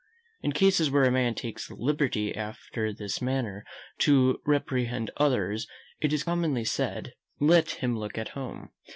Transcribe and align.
In 0.41 0.51
cases 0.51 0.89
where 0.89 1.03
a 1.03 1.11
man 1.11 1.35
takes 1.35 1.67
the 1.67 1.75
liberty 1.75 2.35
after 2.35 2.91
this 2.91 3.21
manner 3.21 3.63
to 3.99 4.41
reprehend 4.47 5.11
others, 5.17 5.67
it 5.99 6.11
is 6.11 6.23
commonly 6.23 6.65
said, 6.65 7.13
Let 7.39 7.69
him 7.85 7.95
look 7.99 8.17
at 8.17 8.29
home. 8.29 8.71